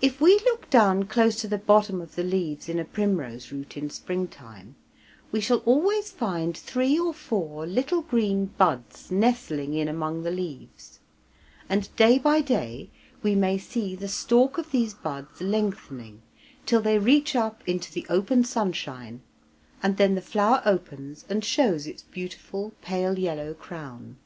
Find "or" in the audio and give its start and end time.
6.98-7.14